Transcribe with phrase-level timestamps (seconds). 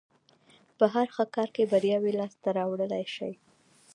[0.77, 3.31] په هر ښه کار کې برياوې لاس ته راوړلای شي.